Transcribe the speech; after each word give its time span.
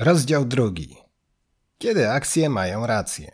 Rozdział 0.00 0.44
drugi. 0.44 0.96
Kiedy 1.78 2.10
akcje 2.10 2.48
mają 2.48 2.86
rację? 2.86 3.32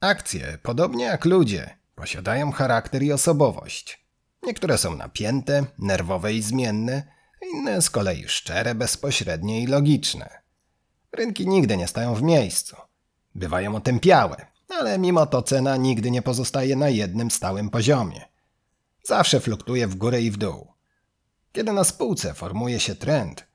Akcje, 0.00 0.58
podobnie 0.62 1.04
jak 1.04 1.24
ludzie, 1.24 1.78
posiadają 1.94 2.52
charakter 2.52 3.02
i 3.02 3.12
osobowość. 3.12 4.06
Niektóre 4.42 4.78
są 4.78 4.96
napięte, 4.96 5.64
nerwowe 5.78 6.34
i 6.34 6.42
zmienne, 6.42 7.02
inne 7.52 7.82
z 7.82 7.90
kolei 7.90 8.28
szczere, 8.28 8.74
bezpośrednie 8.74 9.62
i 9.62 9.66
logiczne. 9.66 10.42
Rynki 11.12 11.48
nigdy 11.48 11.76
nie 11.76 11.88
stają 11.88 12.14
w 12.14 12.22
miejscu. 12.22 12.76
Bywają 13.34 13.76
otępiałe, 13.76 14.46
ale 14.68 14.98
mimo 14.98 15.26
to 15.26 15.42
cena 15.42 15.76
nigdy 15.76 16.10
nie 16.10 16.22
pozostaje 16.22 16.76
na 16.76 16.88
jednym 16.88 17.30
stałym 17.30 17.70
poziomie. 17.70 18.24
Zawsze 19.04 19.40
fluktuje 19.40 19.86
w 19.86 19.94
górę 19.94 20.22
i 20.22 20.30
w 20.30 20.36
dół. 20.36 20.72
Kiedy 21.52 21.72
na 21.72 21.84
spółce 21.84 22.34
formuje 22.34 22.80
się 22.80 22.94
trend, 22.94 23.51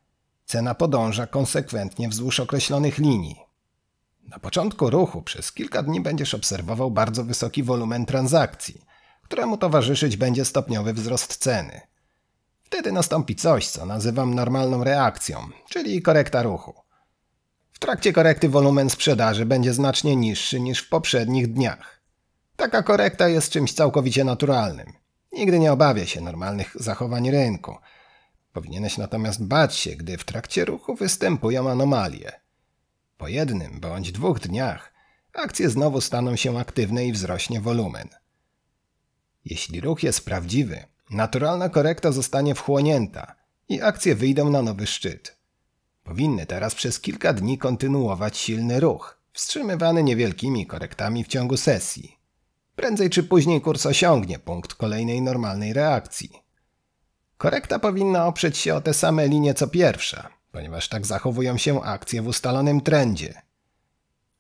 cena 0.48 0.76
podąża 0.76 1.28
konsekwentnie 1.28 2.10
wzdłuż 2.10 2.40
określonych 2.40 2.98
linii. 2.98 3.40
Na 4.28 4.40
początku 4.40 4.90
ruchu 4.90 5.22
przez 5.22 5.52
kilka 5.52 5.84
dni 5.84 6.02
będziesz 6.02 6.34
obserwował 6.34 6.92
bardzo 6.92 7.24
wysoki 7.24 7.64
wolumen 7.64 8.06
transakcji, 8.06 8.82
któremu 9.24 9.58
towarzyszyć 9.58 10.18
będzie 10.18 10.46
stopniowy 10.46 10.94
wzrost 10.94 11.38
ceny. 11.38 11.82
Wtedy 12.64 12.92
nastąpi 12.92 13.36
coś, 13.36 13.68
co 13.68 13.86
nazywam 13.86 14.36
normalną 14.36 14.84
reakcją, 14.84 15.50
czyli 15.70 16.02
korekta 16.02 16.44
ruchu. 16.44 16.74
W 17.72 17.80
trakcie 17.80 18.14
korekty 18.14 18.50
wolumen 18.50 18.90
sprzedaży 18.90 19.46
będzie 19.46 19.74
znacznie 19.74 20.16
niższy 20.16 20.60
niż 20.60 20.80
w 20.80 20.90
poprzednich 20.90 21.54
dniach. 21.54 22.02
Taka 22.56 22.84
korekta 22.84 23.28
jest 23.28 23.52
czymś 23.52 23.74
całkowicie 23.74 24.24
naturalnym. 24.24 24.94
Nigdy 25.32 25.60
nie 25.60 25.72
obawia 25.72 26.06
się 26.06 26.22
normalnych 26.22 26.72
zachowań 26.80 27.32
rynku. 27.32 27.76
Powinieneś 28.58 28.98
natomiast 28.98 29.44
bać 29.44 29.76
się, 29.76 29.96
gdy 29.96 30.18
w 30.18 30.24
trakcie 30.24 30.66
ruchu 30.66 30.96
występują 30.96 31.70
anomalie. 31.70 32.32
Po 33.18 33.28
jednym 33.28 33.80
bądź 33.80 34.12
dwóch 34.12 34.40
dniach 34.40 34.94
akcje 35.34 35.70
znowu 35.70 36.02
staną 36.02 36.36
się 36.36 36.60
aktywne 36.60 37.06
i 37.06 37.12
wzrośnie 37.12 37.62
wolumen. 37.62 38.10
Jeśli 39.46 39.82
ruch 39.82 40.04
jest 40.04 40.26
prawdziwy, 40.26 40.86
naturalna 41.10 41.70
korekta 41.70 42.12
zostanie 42.12 42.56
wchłonięta 42.56 43.36
i 43.70 43.82
akcje 43.82 44.16
wyjdą 44.16 44.50
na 44.50 44.62
nowy 44.62 44.88
szczyt. 44.88 45.38
Powinny 46.04 46.46
teraz 46.46 46.76
przez 46.76 47.00
kilka 47.00 47.34
dni 47.34 47.58
kontynuować 47.58 48.38
silny 48.38 48.80
ruch, 48.80 49.22
wstrzymywany 49.34 50.04
niewielkimi 50.04 50.68
korektami 50.68 51.24
w 51.24 51.28
ciągu 51.28 51.58
sesji. 51.58 52.18
Prędzej 52.76 53.10
czy 53.10 53.24
później 53.24 53.62
kurs 53.62 53.86
osiągnie 53.86 54.40
punkt 54.40 54.74
kolejnej 54.74 55.22
normalnej 55.22 55.74
reakcji. 55.74 56.47
Korekta 57.38 57.80
powinna 57.80 58.28
oprzeć 58.28 58.58
się 58.58 58.76
o 58.76 58.82
te 58.82 58.94
same 58.94 59.28
linie 59.28 59.54
co 59.54 59.68
pierwsza, 59.68 60.30
ponieważ 60.52 60.90
tak 60.90 61.06
zachowują 61.06 61.58
się 61.58 61.84
akcje 61.84 62.22
w 62.22 62.28
ustalonym 62.28 62.82
trendzie. 62.82 63.42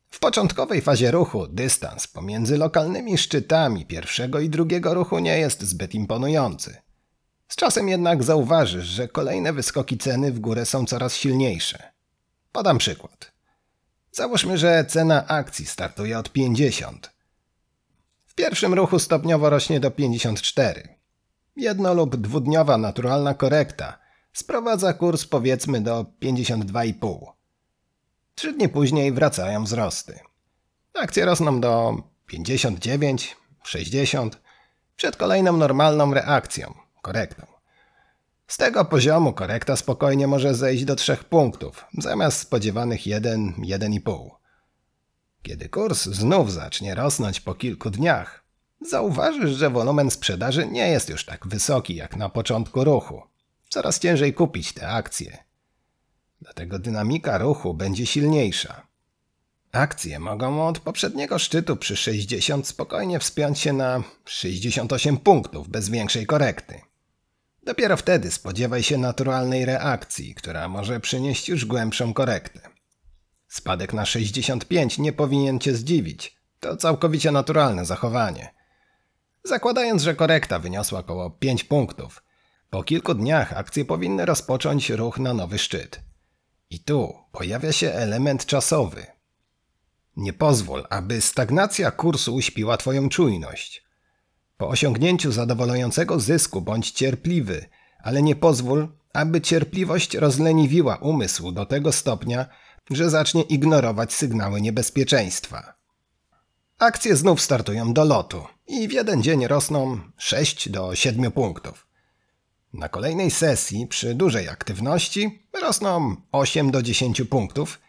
W 0.09 0.19
początkowej 0.19 0.81
fazie 0.81 1.11
ruchu 1.11 1.47
dystans 1.47 2.07
pomiędzy 2.07 2.57
lokalnymi 2.57 3.17
szczytami 3.17 3.85
pierwszego 3.85 4.39
i 4.39 4.49
drugiego 4.49 4.93
ruchu 4.93 5.19
nie 5.19 5.39
jest 5.39 5.63
zbyt 5.63 5.95
imponujący. 5.95 6.77
Z 7.47 7.55
czasem 7.55 7.89
jednak 7.89 8.23
zauważysz, 8.23 8.85
że 8.85 9.07
kolejne 9.07 9.53
wyskoki 9.53 9.97
ceny 9.97 10.31
w 10.31 10.39
górę 10.39 10.65
są 10.65 10.85
coraz 10.85 11.15
silniejsze. 11.15 11.91
Podam 12.51 12.77
przykład. 12.77 13.31
Załóżmy, 14.11 14.57
że 14.57 14.85
cena 14.85 15.27
akcji 15.27 15.65
startuje 15.65 16.19
od 16.19 16.31
50. 16.31 17.11
W 18.25 18.35
pierwszym 18.35 18.73
ruchu 18.73 18.99
stopniowo 18.99 19.49
rośnie 19.49 19.79
do 19.79 19.91
54. 19.91 20.96
Jedno 21.57 21.93
lub 21.93 22.15
dwudniowa 22.15 22.77
naturalna 22.77 23.33
korekta 23.33 23.99
sprowadza 24.33 24.93
kurs 24.93 25.25
powiedzmy 25.25 25.81
do 25.81 26.05
52,5. 26.21 27.33
Trzy 28.35 28.53
dni 28.53 28.69
później 28.69 29.11
wracają 29.11 29.63
wzrosty. 29.63 30.19
Akcje 30.93 31.25
rosną 31.25 31.61
do 31.61 31.95
59, 32.25 33.37
60 33.63 34.41
przed 34.95 35.15
kolejną 35.15 35.57
normalną 35.57 36.13
reakcją, 36.13 36.73
korektą. 37.01 37.45
Z 38.47 38.57
tego 38.57 38.85
poziomu 38.85 39.33
korekta 39.33 39.75
spokojnie 39.75 40.27
może 40.27 40.55
zejść 40.55 40.85
do 40.85 40.95
3 40.95 41.17
punktów, 41.17 41.85
zamiast 41.97 42.39
spodziewanych 42.39 43.07
1, 43.07 43.53
1,5. 43.59 44.29
Kiedy 45.41 45.69
kurs 45.69 46.03
znów 46.03 46.53
zacznie 46.53 46.95
rosnąć 46.95 47.41
po 47.41 47.55
kilku 47.55 47.89
dniach, 47.89 48.46
zauważysz, 48.81 49.51
że 49.51 49.69
wolumen 49.69 50.11
sprzedaży 50.11 50.67
nie 50.67 50.87
jest 50.89 51.09
już 51.09 51.25
tak 51.25 51.47
wysoki 51.47 51.95
jak 51.95 52.15
na 52.15 52.29
początku 52.29 52.83
ruchu. 52.83 53.21
Coraz 53.69 53.99
ciężej 53.99 54.33
kupić 54.33 54.73
te 54.73 54.89
akcje. 54.89 55.37
Dlatego 56.41 56.79
dynamika 56.79 57.37
ruchu 57.37 57.73
będzie 57.73 58.05
silniejsza. 58.05 58.87
Akcje 59.71 60.19
mogą 60.19 60.67
od 60.67 60.79
poprzedniego 60.79 61.39
szczytu 61.39 61.77
przy 61.77 61.95
60 61.95 62.67
spokojnie 62.67 63.19
wspiąć 63.19 63.59
się 63.59 63.73
na 63.73 64.03
68 64.25 65.17
punktów 65.17 65.69
bez 65.69 65.89
większej 65.89 66.25
korekty. 66.25 66.81
Dopiero 67.63 67.97
wtedy 67.97 68.31
spodziewaj 68.31 68.83
się 68.83 68.97
naturalnej 68.97 69.65
reakcji, 69.65 70.35
która 70.35 70.69
może 70.69 70.99
przynieść 70.99 71.49
już 71.49 71.65
głębszą 71.65 72.13
korektę. 72.13 72.59
Spadek 73.47 73.93
na 73.93 74.05
65 74.05 74.97
nie 74.97 75.13
powinien 75.13 75.59
cię 75.59 75.75
zdziwić. 75.75 76.37
To 76.59 76.77
całkowicie 76.77 77.31
naturalne 77.31 77.85
zachowanie. 77.85 78.56
Zakładając, 79.47 80.01
że 80.01 80.15
korekta 80.15 80.59
wyniosła 80.59 80.99
około 80.99 81.29
5 81.29 81.63
punktów, 81.63 82.23
po 82.69 82.83
kilku 82.83 83.13
dniach 83.13 83.53
akcje 83.53 83.85
powinny 83.85 84.25
rozpocząć 84.25 84.89
ruch 84.89 85.19
na 85.19 85.33
nowy 85.33 85.57
szczyt. 85.57 86.01
I 86.69 86.79
tu 86.79 87.13
pojawia 87.31 87.71
się 87.71 87.91
element 87.91 88.45
czasowy. 88.45 89.05
Nie 90.15 90.33
pozwól, 90.33 90.85
aby 90.89 91.21
stagnacja 91.21 91.91
kursu 91.91 92.35
uśpiła 92.35 92.77
Twoją 92.77 93.09
czujność. 93.09 93.83
Po 94.57 94.67
osiągnięciu 94.67 95.31
zadowalającego 95.31 96.19
zysku 96.19 96.61
bądź 96.61 96.91
cierpliwy, 96.91 97.65
ale 98.03 98.21
nie 98.21 98.35
pozwól, 98.35 98.87
aby 99.13 99.41
cierpliwość 99.41 100.15
rozleniwiła 100.15 100.95
umysł 100.95 101.51
do 101.51 101.65
tego 101.65 101.91
stopnia, 101.91 102.45
że 102.89 103.09
zacznie 103.09 103.41
ignorować 103.41 104.13
sygnały 104.13 104.61
niebezpieczeństwa. 104.61 105.73
Akcje 106.79 107.15
znów 107.15 107.41
startują 107.41 107.93
do 107.93 108.05
lotu 108.05 108.56
i 108.67 108.87
w 108.87 108.91
jeden 108.91 109.23
dzień 109.23 109.47
rosną 109.47 109.99
6 110.17 110.69
do 110.69 110.95
7 110.95 111.31
punktów. 111.31 111.87
Na 112.73 112.89
kolejnej 112.89 113.31
sesji, 113.31 113.87
przy 113.87 114.15
dużej 114.15 114.49
aktywności, 114.49 115.43
rosną 115.61 116.15
8 116.31 116.71
do 116.71 116.81
10 116.81 117.21
punktów, 117.21 117.79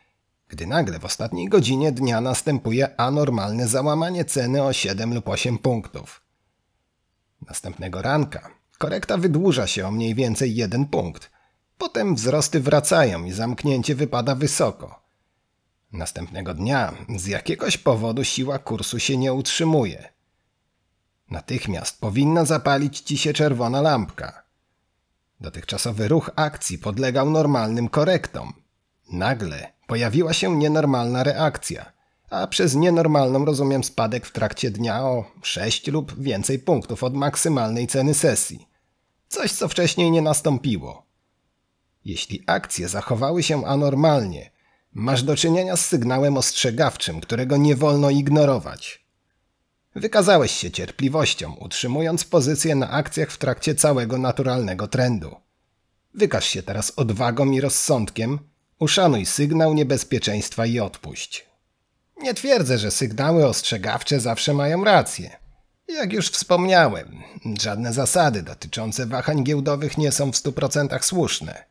gdy 0.49 0.67
nagle 0.67 0.99
w 0.99 1.05
ostatniej 1.05 1.49
godzinie 1.49 1.93
dnia 1.93 2.21
następuje 2.21 3.01
anormalne 3.01 3.69
załamanie 3.69 4.25
ceny 4.25 4.63
o 4.63 4.73
7 4.73 5.15
lub 5.15 5.29
8 5.29 5.59
punktów. 5.59 6.23
Następnego 7.49 8.03
ranka 8.03 8.51
korekta 8.79 9.17
wydłuża 9.17 9.67
się 9.67 9.87
o 9.87 9.91
mniej 9.91 10.15
więcej 10.15 10.55
jeden 10.55 10.87
punkt. 10.87 11.31
Potem 11.79 12.15
wzrosty 12.15 12.61
wracają 12.61 13.25
i 13.25 13.33
zamknięcie 13.33 13.95
wypada 13.95 14.35
wysoko. 14.35 15.03
Następnego 15.93 16.55
dnia 16.55 16.95
z 17.17 17.27
jakiegoś 17.27 17.77
powodu 17.77 18.25
siła 18.25 18.59
kursu 18.59 18.99
się 18.99 19.17
nie 19.17 19.33
utrzymuje. 19.33 20.18
Natychmiast 21.31 22.01
powinna 22.01 22.45
zapalić 22.45 23.01
ci 23.01 23.19
się 23.19 23.33
czerwona 23.33 23.81
lampka. 23.81 24.43
Dotychczasowy 25.41 26.09
ruch 26.09 26.31
akcji 26.37 26.79
podlegał 26.79 27.31
normalnym 27.31 27.89
korektom. 27.89 28.53
Nagle 29.13 29.73
pojawiła 29.87 30.33
się 30.33 30.57
nienormalna 30.57 31.23
reakcja– 31.23 31.93
a 32.31 32.47
przez 32.47 32.75
nienormalną 32.75 33.45
rozumiem 33.45 33.85
spadek 33.85 34.27
w 34.27 34.33
trakcie 34.33 34.71
dnia 34.71 35.03
o 35.03 35.25
6 35.43 35.87
lub 35.87 36.21
więcej 36.21 36.59
punktów 36.59 37.05
od 37.05 37.15
maksymalnej 37.15 37.87
ceny 37.87 38.15
sesji. 38.15 38.69
Coś, 39.29 39.53
co 39.53 39.69
wcześniej 39.69 40.11
nie 40.11 40.23
nastąpiło. 40.23 41.07
Jeśli 42.05 42.43
akcje 42.47 42.89
zachowały 42.89 43.43
się 43.43 43.67
anormalnie, 43.67 44.51
masz 44.93 45.23
do 45.23 45.37
czynienia 45.37 45.77
z 45.77 45.87
sygnałem 45.87 46.37
ostrzegawczym, 46.37 47.21
którego 47.21 47.57
nie 47.57 47.77
wolno 47.77 48.11
ignorować. 48.11 49.08
Wykazałeś 49.95 50.53
się 50.53 50.71
cierpliwością, 50.71 51.55
utrzymując 51.55 52.25
pozycję 52.25 52.75
na 52.75 52.91
akcjach 52.91 53.31
w 53.31 53.39
trakcie 53.39 53.75
całego 53.75 54.19
naturalnego 54.19 54.89
trendu. 54.89 55.37
Wykaż 56.15 56.47
się 56.47 56.63
teraz 56.63 56.93
odwagą 56.97 57.51
i 57.51 57.61
rozsądkiem, 57.61 58.39
uszanuj 58.79 59.27
sygnał 59.27 59.75
niebezpieczeństwa 59.75 60.67
i 60.67 60.81
odpuść. 60.81 61.47
Nie 62.23 62.35
twierdzę, 62.35 62.79
że 62.79 62.91
sygnały 62.91 63.47
ostrzegawcze 63.47 64.21
zawsze 64.21 64.55
mają 64.55 64.85
rację. 64.85 65.37
Jak 65.89 66.13
już 66.13 66.29
wspomniałem, 66.29 67.23
żadne 67.61 67.93
zasady 67.93 68.43
dotyczące 68.43 69.07
wahań 69.07 69.45
giełdowych 69.45 69.99
nie 69.99 70.13
są 70.13 70.33
w 70.33 70.37
100% 70.37 71.03
słuszne. 71.03 71.65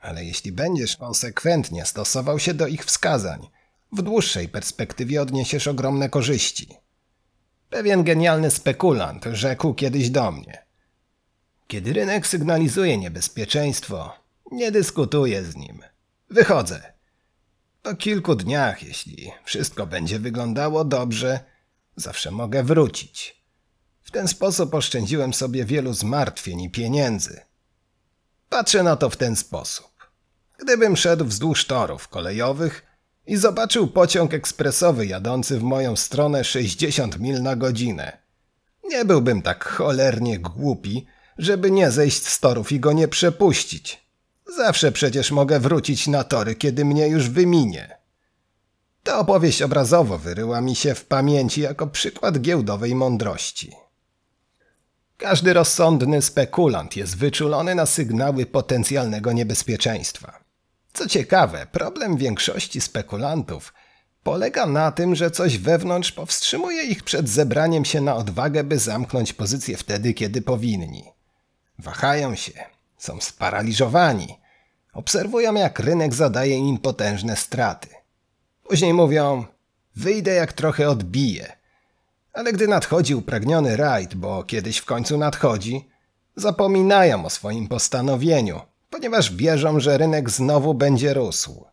Ale 0.00 0.24
jeśli 0.24 0.52
będziesz 0.52 0.96
konsekwentnie 0.96 1.84
stosował 1.84 2.38
się 2.38 2.54
do 2.54 2.66
ich 2.66 2.84
wskazań, 2.84 3.48
w 3.92 4.02
dłuższej 4.02 4.48
perspektywie 4.48 5.22
odniesiesz 5.22 5.66
ogromne 5.66 6.08
korzyści. 6.08 6.68
Pewien 7.76 8.04
genialny 8.04 8.50
spekulant 8.50 9.24
rzekł 9.32 9.74
kiedyś 9.74 10.10
do 10.10 10.32
mnie: 10.32 10.66
Kiedy 11.66 11.92
rynek 11.92 12.26
sygnalizuje 12.26 12.98
niebezpieczeństwo, 12.98 14.12
nie 14.52 14.72
dyskutuję 14.72 15.44
z 15.44 15.56
nim. 15.56 15.82
Wychodzę 16.30 16.92
Po 17.82 17.94
kilku 17.94 18.34
dniach, 18.34 18.82
jeśli 18.82 19.32
wszystko 19.44 19.86
będzie 19.86 20.18
wyglądało 20.18 20.84
dobrze, 20.84 21.40
zawsze 21.96 22.30
mogę 22.30 22.62
wrócić. 22.62 23.42
W 24.02 24.10
ten 24.10 24.28
sposób 24.28 24.74
oszczędziłem 24.74 25.34
sobie 25.34 25.64
wielu 25.64 25.92
zmartwień 25.92 26.60
i 26.60 26.70
pieniędzy. 26.70 27.40
Patrzę 28.48 28.82
na 28.82 28.96
to 28.96 29.10
w 29.10 29.16
ten 29.16 29.36
sposób. 29.36 30.10
Gdybym 30.58 30.96
szedł 30.96 31.24
wzdłuż 31.24 31.66
torów 31.66 32.08
kolejowych 32.08 32.85
i 33.26 33.36
zobaczył 33.36 33.86
pociąg 33.86 34.34
ekspresowy 34.34 35.06
jadący 35.06 35.58
w 35.58 35.62
moją 35.62 35.96
stronę 35.96 36.44
60 36.44 37.18
mil 37.18 37.42
na 37.42 37.56
godzinę, 37.56 38.26
nie 38.88 39.04
byłbym 39.04 39.42
tak 39.42 39.64
cholernie 39.64 40.38
głupi, 40.38 41.06
żeby 41.38 41.70
nie 41.70 41.90
zejść 41.90 42.26
z 42.26 42.40
torów 42.40 42.72
i 42.72 42.80
go 42.80 42.92
nie 42.92 43.08
przepuścić. 43.08 44.06
Zawsze 44.56 44.92
przecież 44.92 45.30
mogę 45.30 45.60
wrócić 45.60 46.06
na 46.06 46.24
tory, 46.24 46.54
kiedy 46.54 46.84
mnie 46.84 47.08
już 47.08 47.28
wyminie. 47.28 47.96
Ta 49.02 49.18
opowieść 49.18 49.62
obrazowo 49.62 50.18
wyryła 50.18 50.60
mi 50.60 50.76
się 50.76 50.94
w 50.94 51.04
pamięci 51.04 51.60
jako 51.60 51.86
przykład 51.86 52.40
giełdowej 52.40 52.94
mądrości. 52.94 53.72
Każdy 55.16 55.52
rozsądny 55.52 56.22
spekulant 56.22 56.96
jest 56.96 57.16
wyczulony 57.16 57.74
na 57.74 57.86
sygnały 57.86 58.46
potencjalnego 58.46 59.32
niebezpieczeństwa. 59.32 60.45
Co 60.96 61.08
ciekawe, 61.08 61.66
problem 61.72 62.16
większości 62.16 62.80
spekulantów 62.80 63.74
polega 64.22 64.66
na 64.66 64.92
tym, 64.92 65.14
że 65.14 65.30
coś 65.30 65.58
wewnątrz 65.58 66.12
powstrzymuje 66.12 66.82
ich 66.82 67.02
przed 67.02 67.28
zebraniem 67.28 67.84
się 67.84 68.00
na 68.00 68.16
odwagę, 68.16 68.64
by 68.64 68.78
zamknąć 68.78 69.32
pozycję 69.32 69.76
wtedy, 69.76 70.14
kiedy 70.14 70.42
powinni. 70.42 71.04
Wahają 71.78 72.34
się, 72.34 72.52
są 72.98 73.20
sparaliżowani, 73.20 74.38
obserwują 74.92 75.54
jak 75.54 75.78
rynek 75.78 76.14
zadaje 76.14 76.56
im 76.56 76.78
potężne 76.78 77.36
straty. 77.36 77.88
Później 78.62 78.94
mówią: 78.94 79.44
Wyjdę 79.96 80.34
jak 80.34 80.52
trochę 80.52 80.88
odbiję. 80.88 81.56
Ale 82.32 82.52
gdy 82.52 82.68
nadchodzi 82.68 83.14
upragniony 83.14 83.76
rajd, 83.76 84.14
bo 84.14 84.44
kiedyś 84.44 84.78
w 84.78 84.84
końcu 84.84 85.18
nadchodzi, 85.18 85.88
zapominają 86.36 87.24
o 87.24 87.30
swoim 87.30 87.68
postanowieniu, 87.68 88.60
ponieważ 88.90 89.34
wierzą, 89.34 89.80
że 89.80 89.98
rynek 89.98 90.30
znowu 90.30 90.74
będzie 90.74 91.14
rósł. 91.14 91.64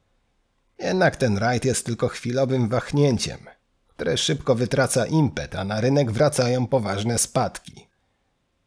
Jednak 0.79 1.15
ten 1.15 1.37
rajd 1.37 1.65
jest 1.65 1.85
tylko 1.85 2.07
chwilowym 2.07 2.69
wahnięciem, 2.69 3.39
które 3.87 4.17
szybko 4.17 4.55
wytraca 4.55 5.05
impet, 5.05 5.55
a 5.55 5.63
na 5.63 5.81
rynek 5.81 6.11
wracają 6.11 6.67
poważne 6.67 7.17
spadki. 7.17 7.87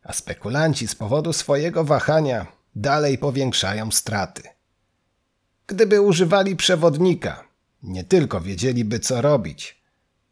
A 0.02 0.12
spekulanci 0.12 0.88
z 0.88 0.94
powodu 0.94 1.32
swojego 1.32 1.84
wahania 1.84 2.46
dalej 2.76 3.18
powiększają 3.18 3.90
straty. 3.90 4.42
Gdyby 5.66 6.00
używali 6.00 6.56
przewodnika, 6.56 7.44
nie 7.82 8.04
tylko 8.04 8.40
wiedzieliby 8.40 9.00
co 9.00 9.22
robić, 9.22 9.82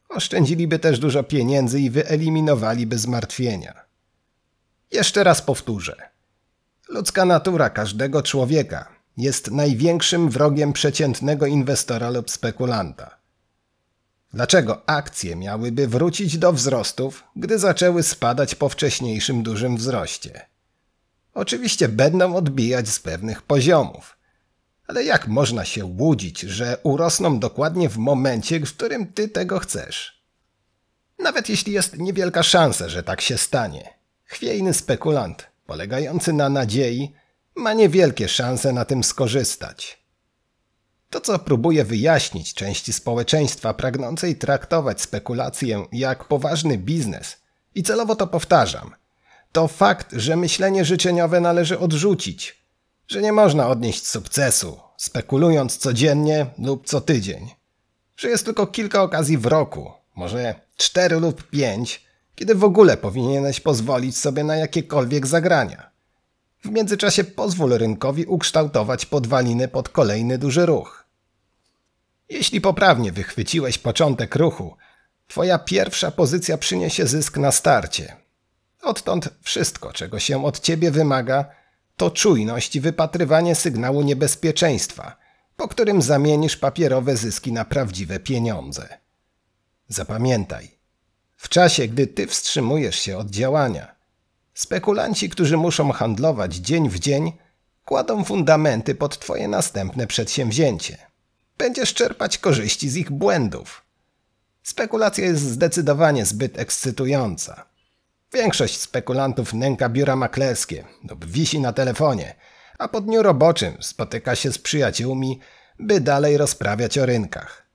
oszczędziliby 0.09 0.79
też 0.79 0.99
dużo 0.99 1.23
pieniędzy 1.23 1.81
i 1.81 1.91
wyeliminowaliby 1.91 2.99
zmartwienia. 2.99 3.85
Jeszcze 4.93 5.25
raz 5.25 5.43
powtórzę. 5.43 6.14
Ludzka 6.89 7.25
natura 7.25 7.71
każdego 7.71 8.23
człowieka 8.23 8.89
jest 9.17 9.51
największym 9.51 10.31
wrogiem 10.31 10.73
przeciętnego 10.73 11.47
inwestora 11.47 12.11
lub 12.11 12.31
spekulanta. 12.31 13.19
Dlaczego 14.33 14.83
akcje 14.91 15.37
miałyby 15.37 15.89
wrócić 15.89 16.39
do 16.39 16.53
wzrostów, 16.53 17.25
gdy 17.37 17.59
zaczęły 17.59 18.03
spadać 18.03 18.55
po 18.55 18.69
wcześniejszym 18.69 19.43
dużym 19.43 19.77
wzroście? 19.77 20.47
Oczywiście 21.35 21.89
będą 21.89 22.37
odbijać 22.37 22.89
z 22.89 23.01
pewnych 23.01 23.43
poziomów. 23.43 24.17
Ale 24.87 25.05
jak 25.05 25.29
można 25.29 25.65
się 25.65 25.85
łudzić, 25.85 26.41
że 26.41 26.79
urosną 26.83 27.39
dokładnie 27.39 27.89
w 27.89 27.97
momencie, 27.97 28.61
w 28.61 28.77
którym 28.77 29.13
ty 29.13 29.29
tego 29.29 29.59
chcesz? 29.59 30.25
Nawet 31.19 31.49
jeśli 31.49 31.73
jest 31.73 31.99
niewielka 31.99 32.43
szansa, 32.43 32.89
że 32.89 33.03
tak 33.03 33.21
się 33.21 33.39
stanie. 33.39 33.95
Chwiejny 34.25 34.75
spekulant, 34.75 35.54
polegający 35.67 36.33
na 36.33 36.49
nadziei, 36.49 37.15
ma 37.57 37.73
niewielkie 37.73 38.29
szanse 38.29 38.73
na 38.73 38.85
tym 38.85 39.05
skorzystać. 39.05 40.05
To, 41.11 41.21
co 41.21 41.39
próbuję 41.39 41.85
wyjaśnić 41.85 42.55
części 42.55 42.93
społeczeństwa 42.93 43.75
pragnącej 43.75 44.37
traktować 44.37 45.01
spekulację 45.01 45.87
jak 45.93 46.25
poważny 46.25 46.79
biznes, 46.79 47.37
i 47.75 47.83
celowo 47.83 48.17
to 48.17 48.27
powtarzam, 48.27 48.95
to 49.53 49.69
fakt, 49.69 50.13
że 50.13 50.37
myślenie 50.37 50.85
życzeniowe 50.85 51.41
należy 51.41 51.79
odrzucić, 51.79 52.65
że 53.09 53.23
nie 53.23 53.33
można 53.33 53.69
odnieść 53.69 54.07
sukcesu, 54.07 54.81
spekulując 54.97 55.77
codziennie 55.77 56.47
lub 56.59 56.87
co 56.87 57.01
tydzień, 57.01 57.51
że 58.17 58.29
jest 58.29 58.45
tylko 58.45 58.67
kilka 58.67 59.03
okazji 59.03 59.39
w 59.39 59.47
roku, 59.47 59.93
może 60.17 60.55
cztery 60.77 61.21
lub 61.21 61.51
pięć, 61.51 62.04
kiedy 62.35 62.55
w 62.55 62.65
ogóle 62.65 62.97
powinieneś 62.97 63.61
pozwolić 63.61 64.17
sobie 64.17 64.45
na 64.45 64.57
jakiekolwiek 64.57 65.27
zagrania. 65.27 65.91
W 66.65 66.71
międzyczasie 66.71 67.25
pozwól 67.25 67.71
rynkowi 67.71 68.25
ukształtować 68.27 69.07
podwaliny 69.07 69.69
pod 69.69 69.89
kolejny 69.89 70.39
duży 70.39 70.67
ruch. 70.67 71.05
Jeśli 72.29 72.61
poprawnie 72.61 73.13
wychwyciłeś 73.13 73.79
początek 73.79 74.37
ruchu, 74.37 74.77
twoja 75.29 75.59
pierwsza 75.59 76.11
pozycja 76.11 76.59
przyniesie 76.59 77.07
zysk 77.07 77.37
na 77.37 77.53
starcie. 77.53 78.17
Odtąd 78.83 79.29
wszystko, 79.43 79.93
czego 79.93 80.19
się 80.19 80.45
od 80.45 80.61
ciebie 80.61 80.91
wymaga, 80.91 81.45
to 81.97 82.11
czujność 82.11 82.77
i 82.77 82.81
wypatrywanie 82.81 83.55
sygnału 83.55 84.03
niebezpieczeństwa, 84.03 85.17
po 85.57 85.69
którym 85.69 86.03
zamienisz 86.03 86.57
papierowe 86.57 87.17
zyski 87.17 87.53
na 87.53 87.65
prawdziwe 87.65 88.21
pieniądze. 88.21 88.99
Zapamiętaj, 89.89 90.74
w 91.45 91.49
czasie, 91.49 91.89
gdy 91.89 92.07
ty 92.07 92.27
wstrzymujesz 92.27 92.97
się 92.97 93.19
od 93.19 93.31
działania, 93.31 93.95
spekulanci, 94.55 95.31
którzy 95.31 95.57
muszą 95.57 95.93
handlować 95.93 96.55
dzień 96.55 96.89
w 96.89 96.99
dzień, 96.99 97.33
kładą 97.85 98.25
fundamenty 98.25 98.95
pod 98.95 99.19
twoje 99.19 99.49
następne 99.49 100.07
przedsięwzięcie. 100.07 100.99
Będziesz 101.59 101.95
czerpać 101.95 102.39
korzyści 102.39 102.91
z 102.91 102.97
ich 102.97 103.11
błędów. 103.11 103.85
Spekulacja 104.63 105.25
jest 105.25 105.43
zdecydowanie 105.43 106.27
zbyt 106.27 106.59
ekscytująca. 106.59 107.65
Większość 108.33 108.81
spekulantów 108.81 109.55
nęka 109.55 109.89
biura 109.89 110.17
maklerskie 110.17 110.85
lub 111.11 111.25
wisi 111.25 111.61
na 111.61 111.73
telefonie, 111.73 112.35
a 112.79 112.89
po 112.89 113.01
dniu 113.01 113.23
roboczym 113.23 113.77
spotyka 113.81 114.37
się 114.37 114.53
z 114.53 114.59
przyjaciółmi, 114.59 115.41
by 115.79 116.01
dalej 116.01 116.37
rozprawiać 116.37 116.99
o 116.99 117.07
rynkach. 117.07 117.67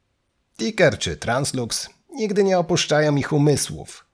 Ticker 0.58 0.98
czy 0.98 1.17
Translux 1.17 1.99
nigdy 2.13 2.44
nie 2.44 2.60
opuszczają 2.60 3.16
ich 3.16 3.34
umysłów. 3.34 4.06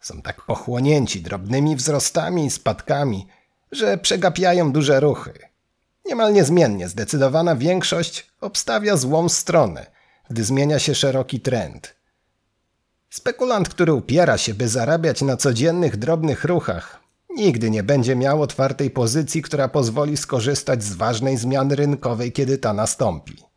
Są 0.00 0.22
tak 0.22 0.42
pochłonięci 0.42 1.22
drobnymi 1.22 1.76
wzrostami 1.76 2.46
i 2.46 2.50
spadkami, 2.50 3.26
że 3.72 3.98
przegapiają 3.98 4.72
duże 4.72 5.00
ruchy. 5.00 5.32
Niemal 6.06 6.32
niezmiennie 6.32 6.88
zdecydowana 6.88 7.56
większość 7.56 8.30
obstawia 8.40 8.96
złą 8.96 9.28
stronę, 9.28 9.86
gdy 10.30 10.44
zmienia 10.44 10.78
się 10.78 10.94
szeroki 10.94 11.40
trend– 11.40 11.94
Spekulant, 13.10 13.68
który 13.68 13.92
upiera 13.92 14.38
się, 14.38 14.54
by 14.54 14.68
zarabiać 14.68 15.22
na 15.22 15.36
codziennych 15.36 15.96
drobnych 15.96 16.44
ruchach, 16.44 17.00
nigdy 17.36 17.70
nie 17.70 17.82
będzie 17.82 18.16
miał 18.16 18.42
otwartej 18.42 18.90
pozycji, 18.90 19.42
która 19.42 19.68
pozwoli 19.68 20.16
skorzystać 20.16 20.84
z 20.84 20.92
ważnej 20.92 21.36
zmiany 21.36 21.76
rynkowej, 21.76 22.32
kiedy 22.32 22.58
ta 22.58 22.72
nastąpi. 22.72 23.47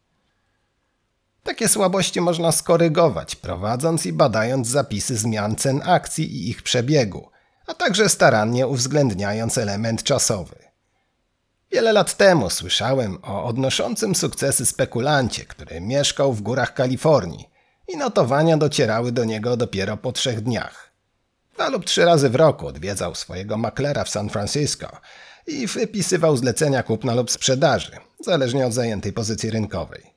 Takie 1.52 1.68
słabości 1.68 2.22
można 2.22 2.52
skorygować, 2.52 3.36
prowadząc 3.36 4.06
i 4.06 4.14
badając 4.14 4.68
zapisy 4.68 5.18
zmian 5.18 5.56
cen 5.56 5.82
akcji 5.86 6.36
i 6.36 6.50
ich 6.50 6.62
przebiegu, 6.62 7.30
a 7.68 7.74
także 7.74 8.10
starannie 8.10 8.68
uwzględniając 8.68 9.58
element 9.58 10.04
czasowy. 10.04 10.56
Wiele 11.72 11.94
lat 11.94 12.18
temu 12.18 12.50
słyszałem 12.50 13.18
o 13.24 13.44
odnoszącym 13.44 14.16
sukcesy 14.16 14.66
spekulancie, 14.66 15.46
który 15.46 15.82
mieszkał 15.82 16.34
w 16.34 16.42
górach 16.42 16.74
Kalifornii 16.74 17.50
i 17.88 17.98
notowania 17.98 18.58
docierały 18.58 19.12
do 19.12 19.26
niego 19.26 19.58
dopiero 19.58 19.98
po 19.98 20.12
trzech 20.12 20.42
dniach. 20.42 20.92
Dwa 21.54 21.70
lub 21.70 21.86
trzy 21.86 22.06
razy 22.06 22.30
w 22.30 22.36
roku 22.36 22.68
odwiedzał 22.68 23.16
swojego 23.16 23.58
maklera 23.58 24.04
w 24.04 24.10
San 24.10 24.30
Francisco 24.30 24.88
i 25.48 25.68
wypisywał 25.68 26.38
zlecenia 26.38 26.84
kupna 26.84 27.16
lub 27.16 27.32
sprzedaży, 27.32 27.92
zależnie 28.26 28.68
od 28.68 28.74
zajętej 28.74 29.14
pozycji 29.14 29.50
rynkowej. 29.50 30.11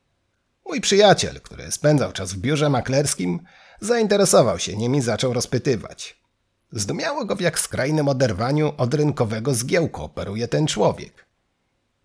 Mój 0.67 0.81
przyjaciel, 0.81 1.41
który 1.41 1.73
spędzał 1.73 2.13
czas 2.13 2.33
w 2.33 2.39
biurze 2.39 2.71
maklerskim, 2.71 3.41
zainteresował 3.81 4.59
się 4.59 4.77
nim 4.77 4.95
i 4.95 5.01
zaczął 5.01 5.33
rozpytywać. 5.33 6.25
Zdumiało 6.73 7.25
go, 7.25 7.37
w 7.37 7.41
jak 7.41 7.59
skrajnym 7.59 8.09
oderwaniu 8.09 8.73
od 8.77 8.95
rynkowego 8.95 9.55
zgiełku 9.55 10.03
operuje 10.03 10.49
ten 10.49 10.67
człowiek. 10.67 11.27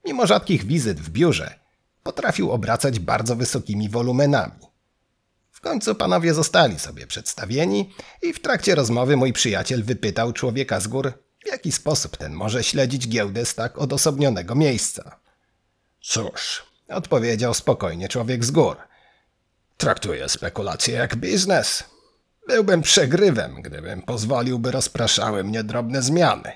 Mimo 0.05 0.27
rzadkich 0.27 0.65
wizyt 0.65 0.99
w 0.99 1.09
biurze, 1.09 1.59
potrafił 2.03 2.51
obracać 2.51 2.99
bardzo 2.99 3.35
wysokimi 3.35 3.89
wolumenami. 3.89 4.69
W 5.51 5.61
końcu 5.61 5.95
panowie 5.95 6.33
zostali 6.33 6.79
sobie 6.79 7.07
przedstawieni 7.07 7.93
i 8.21 8.33
w 8.33 8.41
trakcie 8.41 8.75
rozmowy 8.75 9.17
mój 9.17 9.33
przyjaciel 9.33 9.83
wypytał 9.83 10.33
człowieka 10.33 10.79
z 10.79 10.87
gór, 10.87 11.13
w 11.43 11.47
jaki 11.47 11.71
sposób 11.71 12.17
ten 12.17 12.33
może 12.33 12.63
śledzić 12.63 13.07
giełdę 13.07 13.45
z 13.45 13.55
tak 13.55 13.77
odosobnionego 13.77 14.55
miejsca. 14.55 15.19
Cóż, 16.01 16.63
odpowiedział 16.89 17.53
spokojnie 17.53 18.09
człowiek 18.09 18.45
z 18.45 18.51
gór. 18.51 18.77
Traktuję 19.77 20.29
spekulacje 20.29 20.93
jak 20.93 21.15
biznes. 21.15 21.83
Byłbym 22.47 22.81
przegrywem, 22.81 23.61
gdybym 23.61 24.01
pozwolił, 24.01 24.59
by 24.59 24.71
rozpraszały 24.71 25.43
mnie 25.43 25.63
drobne 25.63 26.01
zmiany. 26.01 26.51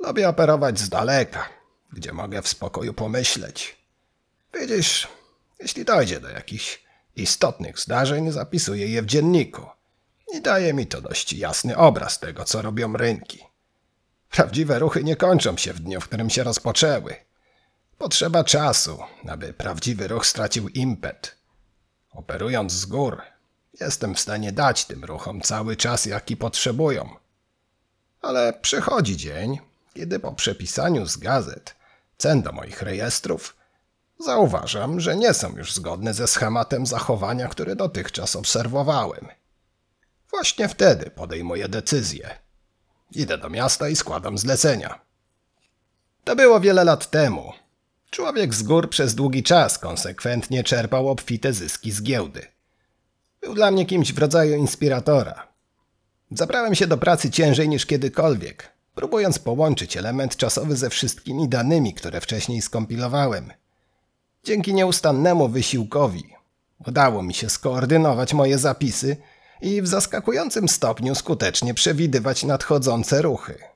Lubię 0.00 0.28
operować 0.28 0.78
z 0.78 0.88
daleka, 0.88 1.48
gdzie 1.92 2.12
mogę 2.12 2.42
w 2.42 2.48
spokoju 2.48 2.94
pomyśleć. 2.94 3.76
Widzisz, 4.60 5.08
jeśli 5.60 5.84
dojdzie 5.84 6.20
do 6.20 6.28
jakichś 6.28 6.82
istotnych 7.16 7.78
zdarzeń, 7.78 8.32
zapisuję 8.32 8.88
je 8.88 9.02
w 9.02 9.06
dzienniku 9.06 9.66
i 10.34 10.40
daje 10.40 10.74
mi 10.74 10.86
to 10.86 11.00
dość 11.00 11.32
jasny 11.32 11.76
obraz 11.76 12.18
tego, 12.18 12.44
co 12.44 12.62
robią 12.62 12.92
rynki. 12.92 13.38
Prawdziwe 14.30 14.78
ruchy 14.78 15.04
nie 15.04 15.16
kończą 15.16 15.56
się 15.56 15.72
w 15.72 15.80
dniu, 15.80 16.00
w 16.00 16.04
którym 16.04 16.30
się 16.30 16.42
rozpoczęły. 16.42 17.16
Potrzeba 18.02 18.44
czasu, 18.44 18.98
aby 19.28 19.52
prawdziwy 19.52 20.08
ruch 20.08 20.26
stracił 20.26 20.68
impet. 20.68 21.36
Operując 22.10 22.72
z 22.72 22.84
gór, 22.84 23.22
jestem 23.80 24.14
w 24.14 24.20
stanie 24.20 24.52
dać 24.52 24.84
tym 24.84 25.04
ruchom 25.04 25.40
cały 25.40 25.76
czas, 25.76 26.06
jaki 26.06 26.36
potrzebują. 26.36 27.16
Ale 28.20 28.52
przychodzi 28.52 29.16
dzień, 29.16 29.58
kiedy 29.94 30.18
po 30.20 30.32
przepisaniu 30.32 31.06
z 31.06 31.16
gazet 31.16 31.74
cen 32.18 32.42
do 32.42 32.52
moich 32.52 32.82
rejestrów 32.82 33.56
zauważam, 34.20 35.00
że 35.00 35.16
nie 35.16 35.34
są 35.34 35.56
już 35.56 35.74
zgodne 35.74 36.14
ze 36.14 36.26
schematem 36.26 36.86
zachowania, 36.86 37.48
który 37.48 37.76
dotychczas 37.76 38.36
obserwowałem. 38.36 39.28
Właśnie 40.30 40.68
wtedy 40.68 41.10
podejmuję 41.10 41.68
decyzję. 41.68 42.38
Idę 43.10 43.38
do 43.38 43.50
miasta 43.50 43.88
i 43.88 43.96
składam 43.96 44.38
zlecenia. 44.38 45.00
To 46.24 46.36
było 46.36 46.60
wiele 46.60 46.84
lat 46.84 47.10
temu. 47.10 47.61
Człowiek 48.12 48.54
z 48.54 48.62
gór 48.62 48.90
przez 48.90 49.14
długi 49.14 49.42
czas 49.42 49.78
konsekwentnie 49.78 50.64
czerpał 50.64 51.08
obfite 51.08 51.52
zyski 51.52 51.92
z 51.92 52.02
giełdy. 52.02 52.46
Był 53.40 53.54
dla 53.54 53.70
mnie 53.70 53.86
kimś 53.86 54.12
w 54.12 54.18
rodzaju 54.18 54.56
inspiratora. 54.56 55.48
Zabrałem 56.30 56.74
się 56.74 56.86
do 56.86 56.98
pracy 56.98 57.30
ciężej 57.30 57.68
niż 57.68 57.86
kiedykolwiek, 57.86 58.72
próbując 58.94 59.38
połączyć 59.38 59.96
element 59.96 60.36
czasowy 60.36 60.76
ze 60.76 60.90
wszystkimi 60.90 61.48
danymi, 61.48 61.94
które 61.94 62.20
wcześniej 62.20 62.62
skompilowałem. 62.62 63.52
Dzięki 64.44 64.74
nieustannemu 64.74 65.48
wysiłkowi 65.48 66.24
udało 66.86 67.22
mi 67.22 67.34
się 67.34 67.50
skoordynować 67.50 68.34
moje 68.34 68.58
zapisy 68.58 69.16
i 69.60 69.82
w 69.82 69.86
zaskakującym 69.86 70.68
stopniu 70.68 71.14
skutecznie 71.14 71.74
przewidywać 71.74 72.44
nadchodzące 72.44 73.22
ruchy. 73.22 73.71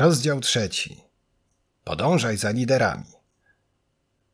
Rozdział 0.00 0.40
trzeci. 0.40 1.04
Podążaj 1.84 2.36
za 2.36 2.50
liderami. 2.50 3.12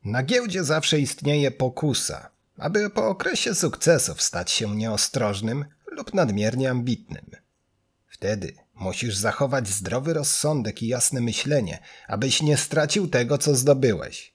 Na 0.05 0.23
giełdzie 0.23 0.65
zawsze 0.65 0.99
istnieje 0.99 1.51
pokusa, 1.51 2.31
aby 2.59 2.91
po 2.91 3.09
okresie 3.09 3.55
sukcesów 3.55 4.23
stać 4.23 4.51
się 4.51 4.77
nieostrożnym 4.77 5.65
lub 5.87 6.15
nadmiernie 6.15 6.71
ambitnym. 6.71 7.31
Wtedy 8.07 8.55
musisz 8.75 9.17
zachować 9.17 9.69
zdrowy 9.69 10.15
rozsądek 10.15 10.83
i 10.83 10.89
jasne 10.89 11.21
myślenie, 11.21 11.79
abyś 12.09 12.43
nie 12.43 12.57
stracił 12.57 13.09
tego, 13.09 13.39
co 13.39 13.57
zdobyłeś. 13.57 14.35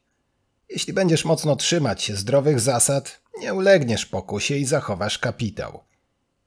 Jeśli 0.69 0.93
będziesz 0.93 1.25
mocno 1.25 1.55
trzymać 1.55 2.03
się 2.03 2.15
zdrowych 2.15 2.59
zasad, 2.59 3.21
nie 3.39 3.53
ulegniesz 3.53 4.05
pokusie 4.05 4.55
i 4.55 4.65
zachowasz 4.65 5.17
kapitał. 5.17 5.83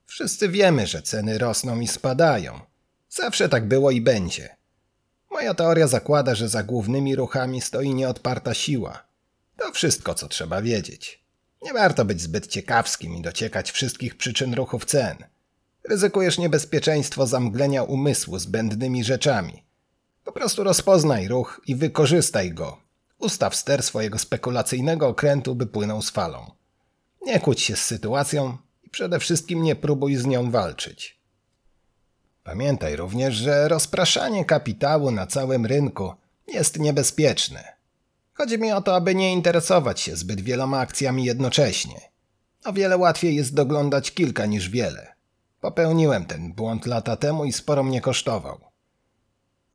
Wszyscy 0.06 0.48
wiemy, 0.48 0.86
że 0.86 1.02
ceny 1.02 1.38
rosną 1.38 1.80
i 1.80 1.88
spadają. 1.88 2.60
Zawsze 3.08 3.48
tak 3.48 3.68
było 3.68 3.90
i 3.90 4.00
będzie. 4.00 4.63
Moja 5.34 5.54
teoria 5.54 5.86
zakłada, 5.86 6.34
że 6.34 6.48
za 6.48 6.62
głównymi 6.62 7.16
ruchami 7.16 7.60
stoi 7.60 7.94
nieodparta 7.94 8.54
siła. 8.54 9.04
To 9.56 9.72
wszystko, 9.72 10.14
co 10.14 10.28
trzeba 10.28 10.62
wiedzieć. 10.62 11.24
Nie 11.62 11.72
warto 11.72 12.04
być 12.04 12.20
zbyt 12.20 12.46
ciekawskim 12.46 13.14
i 13.14 13.22
dociekać 13.22 13.72
wszystkich 13.72 14.16
przyczyn 14.16 14.54
ruchów 14.54 14.84
cen. 14.84 15.16
Ryzykujesz 15.84 16.38
niebezpieczeństwo 16.38 17.26
zamglenia 17.26 17.82
umysłu 17.82 18.38
zbędnymi 18.38 19.04
rzeczami. 19.04 19.62
Po 20.24 20.32
prostu 20.32 20.64
rozpoznaj 20.64 21.28
ruch 21.28 21.60
i 21.66 21.76
wykorzystaj 21.76 22.52
go. 22.52 22.80
Ustaw 23.18 23.56
ster 23.56 23.82
swojego 23.82 24.18
spekulacyjnego 24.18 25.08
okrętu, 25.08 25.54
by 25.54 25.66
płynął 25.66 26.02
z 26.02 26.10
falą. 26.10 26.50
Nie 27.22 27.40
kłóć 27.40 27.60
się 27.60 27.76
z 27.76 27.84
sytuacją 27.84 28.56
i 28.82 28.90
przede 28.90 29.18
wszystkim 29.18 29.62
nie 29.62 29.76
próbuj 29.76 30.16
z 30.16 30.26
nią 30.26 30.50
walczyć. 30.50 31.23
Pamiętaj 32.44 32.96
również, 32.96 33.34
że 33.34 33.68
rozpraszanie 33.68 34.44
kapitału 34.44 35.10
na 35.10 35.26
całym 35.26 35.66
rynku 35.66 36.12
jest 36.48 36.78
niebezpieczne. 36.78 37.72
Chodzi 38.34 38.58
mi 38.58 38.72
o 38.72 38.80
to, 38.80 38.96
aby 38.96 39.14
nie 39.14 39.32
interesować 39.32 40.00
się 40.00 40.16
zbyt 40.16 40.40
wieloma 40.40 40.78
akcjami 40.78 41.24
jednocześnie. 41.24 42.00
O 42.64 42.72
wiele 42.72 42.96
łatwiej 42.96 43.36
jest 43.36 43.54
doglądać 43.54 44.10
kilka 44.10 44.46
niż 44.46 44.68
wiele. 44.70 45.14
Popełniłem 45.60 46.24
ten 46.24 46.52
błąd 46.52 46.86
lata 46.86 47.16
temu 47.16 47.44
i 47.44 47.52
sporo 47.52 47.82
mnie 47.82 48.00
kosztował. 48.00 48.60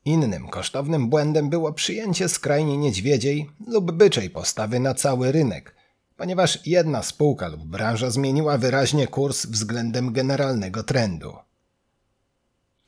Innym 0.05 0.47
kosztownym 0.47 1.09
błędem 1.09 1.49
było 1.49 1.73
przyjęcie 1.73 2.29
skrajnie 2.29 2.77
niedźwiedziej 2.77 3.49
lub 3.67 3.91
byczej 3.91 4.29
postawy 4.29 4.79
na 4.79 4.93
cały 4.93 5.31
rynek, 5.31 5.75
ponieważ 6.17 6.67
jedna 6.67 7.03
spółka 7.03 7.47
lub 7.47 7.65
branża 7.65 8.09
zmieniła 8.09 8.57
wyraźnie 8.57 9.07
kurs 9.07 9.45
względem 9.45 10.13
generalnego 10.13 10.83
trendu. 10.83 11.48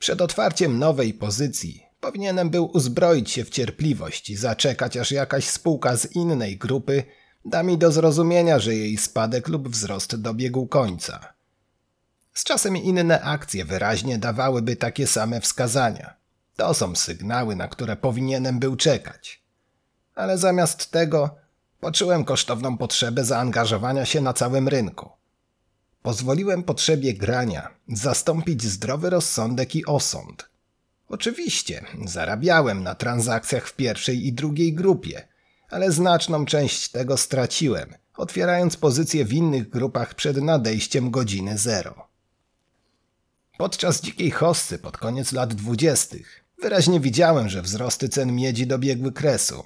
Przed 0.02 0.20
otwarciem 0.20 0.78
nowej 0.78 1.14
pozycji 1.14 1.86
powinienem 2.00 2.50
był 2.50 2.70
uzbroić 2.76 3.30
się 3.30 3.44
w 3.44 3.50
cierpliwość 3.50 4.30
i 4.30 4.36
zaczekać, 4.36 4.96
aż 4.96 5.10
jakaś 5.10 5.48
spółka 5.48 5.96
z 5.96 6.16
innej 6.16 6.58
grupy 6.58 7.04
da 7.44 7.62
mi 7.62 7.78
do 7.78 7.92
zrozumienia, 7.92 8.58
że 8.58 8.74
jej 8.74 8.96
spadek 8.96 9.48
lub 9.48 9.68
wzrost 9.68 10.16
dobiegł 10.16 10.66
końca. 10.66 11.34
Z 12.34 12.44
czasem 12.44 12.76
inne 12.76 13.22
akcje 13.22 13.64
wyraźnie 13.64 14.18
dawałyby 14.18 14.76
takie 14.76 15.06
same 15.06 15.40
wskazania. 15.40 16.16
To 16.56 16.74
są 16.74 16.96
sygnały, 16.96 17.56
na 17.56 17.68
które 17.68 17.96
powinienem 17.96 18.58
był 18.58 18.76
czekać. 18.76 19.42
Ale 20.14 20.38
zamiast 20.38 20.90
tego 20.90 21.36
poczułem 21.80 22.24
kosztowną 22.24 22.78
potrzebę 22.78 23.24
zaangażowania 23.24 24.04
się 24.04 24.20
na 24.20 24.32
całym 24.32 24.68
rynku. 24.68 25.21
Pozwoliłem 26.02 26.62
potrzebie 26.62 27.14
grania 27.14 27.68
zastąpić 27.88 28.62
zdrowy 28.62 29.10
rozsądek 29.10 29.76
i 29.76 29.86
osąd. 29.86 30.48
Oczywiście, 31.08 31.84
zarabiałem 32.04 32.82
na 32.82 32.94
transakcjach 32.94 33.68
w 33.68 33.76
pierwszej 33.76 34.26
i 34.26 34.32
drugiej 34.32 34.72
grupie, 34.74 35.28
ale 35.70 35.92
znaczną 35.92 36.44
część 36.44 36.88
tego 36.88 37.16
straciłem, 37.16 37.94
otwierając 38.16 38.76
pozycje 38.76 39.24
w 39.24 39.32
innych 39.32 39.68
grupach 39.68 40.14
przed 40.14 40.36
nadejściem 40.36 41.10
godziny 41.10 41.58
zero. 41.58 42.08
Podczas 43.58 44.00
dzikiej 44.00 44.30
hossy 44.30 44.78
pod 44.78 44.98
koniec 44.98 45.32
lat 45.32 45.54
dwudziestych 45.54 46.44
wyraźnie 46.62 47.00
widziałem, 47.00 47.48
że 47.48 47.62
wzrosty 47.62 48.08
cen 48.08 48.34
miedzi 48.34 48.66
dobiegły 48.66 49.12
kresu. 49.12 49.64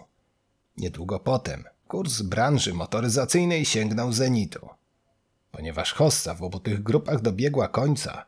Niedługo 0.76 1.20
potem 1.20 1.64
kurs 1.88 2.22
branży 2.22 2.74
motoryzacyjnej 2.74 3.64
sięgnął 3.64 4.12
zenitu. 4.12 4.68
Ponieważ 5.56 5.92
hossa 5.92 6.34
w 6.34 6.42
obu 6.42 6.60
tych 6.60 6.82
grupach 6.82 7.20
dobiegła 7.20 7.68
końca, 7.68 8.24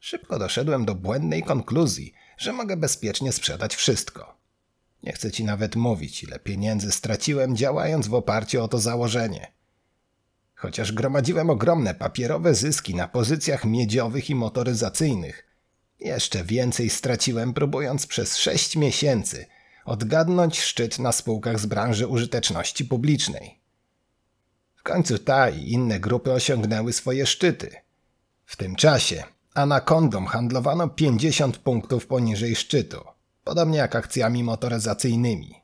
szybko 0.00 0.38
doszedłem 0.38 0.84
do 0.84 0.94
błędnej 0.94 1.42
konkluzji, 1.42 2.14
że 2.38 2.52
mogę 2.52 2.76
bezpiecznie 2.76 3.32
sprzedać 3.32 3.74
wszystko. 3.74 4.38
Nie 5.02 5.12
chcę 5.12 5.30
ci 5.30 5.44
nawet 5.44 5.76
mówić, 5.76 6.22
ile 6.24 6.38
pieniędzy 6.38 6.92
straciłem 6.92 7.56
działając 7.56 8.08
w 8.08 8.14
oparciu 8.14 8.62
o 8.62 8.68
to 8.68 8.78
założenie. 8.78 9.52
Chociaż 10.54 10.92
gromadziłem 10.92 11.50
ogromne 11.50 11.94
papierowe 11.94 12.54
zyski 12.54 12.94
na 12.94 13.08
pozycjach 13.08 13.64
miedziowych 13.64 14.30
i 14.30 14.34
motoryzacyjnych, 14.34 15.46
jeszcze 16.00 16.44
więcej 16.44 16.90
straciłem 16.90 17.54
próbując 17.54 18.06
przez 18.06 18.36
sześć 18.36 18.76
miesięcy 18.76 19.46
odgadnąć 19.84 20.60
szczyt 20.60 20.98
na 20.98 21.12
spółkach 21.12 21.60
z 21.60 21.66
branży 21.66 22.06
użyteczności 22.06 22.84
publicznej. 22.84 23.63
Końcu 24.84 25.18
ta 25.18 25.50
i 25.50 25.72
inne 25.72 26.00
grupy 26.00 26.32
osiągnęły 26.32 26.92
swoje 26.92 27.26
szczyty. 27.26 27.70
W 28.46 28.56
tym 28.56 28.76
czasie 28.76 29.24
Anakondą 29.54 30.24
handlowano 30.24 30.88
50 30.88 31.58
punktów 31.58 32.06
poniżej 32.06 32.56
szczytu, 32.56 33.00
podobnie 33.44 33.78
jak 33.78 33.96
akcjami 33.96 34.44
motoryzacyjnymi. 34.44 35.54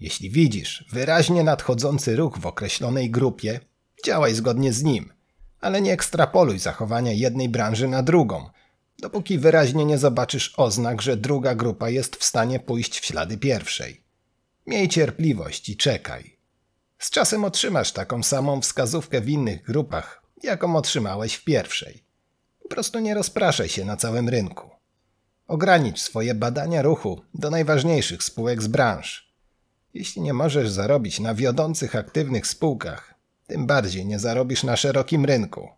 Jeśli 0.00 0.30
widzisz 0.30 0.84
wyraźnie 0.92 1.44
nadchodzący 1.44 2.16
ruch 2.16 2.38
w 2.38 2.46
określonej 2.46 3.10
grupie, 3.10 3.60
działaj 4.04 4.34
zgodnie 4.34 4.72
z 4.72 4.82
nim, 4.82 5.12
ale 5.60 5.80
nie 5.80 5.92
ekstrapoluj 5.92 6.58
zachowania 6.58 7.12
jednej 7.12 7.48
branży 7.48 7.88
na 7.88 8.02
drugą, 8.02 8.50
dopóki 8.98 9.38
wyraźnie 9.38 9.84
nie 9.84 9.98
zobaczysz 9.98 10.54
oznak, 10.56 11.02
że 11.02 11.16
druga 11.16 11.54
grupa 11.54 11.90
jest 11.90 12.16
w 12.16 12.24
stanie 12.24 12.60
pójść 12.60 13.00
w 13.00 13.04
ślady 13.04 13.38
pierwszej. 13.38 14.00
Miej 14.66 14.88
cierpliwość 14.88 15.68
i 15.68 15.76
czekaj. 15.76 16.37
Z 16.98 17.10
czasem 17.10 17.44
otrzymasz 17.44 17.92
taką 17.92 18.22
samą 18.22 18.60
wskazówkę 18.60 19.20
w 19.20 19.28
innych 19.28 19.62
grupach, 19.62 20.22
jaką 20.42 20.76
otrzymałeś 20.76 21.34
w 21.34 21.44
pierwszej. 21.44 22.04
Po 22.62 22.68
prostu 22.68 22.98
nie 22.98 23.14
rozpraszaj 23.14 23.68
się 23.68 23.84
na 23.84 23.96
całym 23.96 24.28
rynku. 24.28 24.70
Ogranicz 25.48 26.00
swoje 26.00 26.34
badania 26.34 26.82
ruchu 26.82 27.20
do 27.34 27.50
najważniejszych 27.50 28.22
spółek 28.22 28.62
z 28.62 28.66
branż. 28.66 29.34
Jeśli 29.94 30.22
nie 30.22 30.34
możesz 30.34 30.70
zarobić 30.70 31.20
na 31.20 31.34
wiodących 31.34 31.96
aktywnych 31.96 32.46
spółkach, 32.46 33.14
tym 33.46 33.66
bardziej 33.66 34.06
nie 34.06 34.18
zarobisz 34.18 34.64
na 34.64 34.76
szerokim 34.76 35.24
rynku. 35.24 35.68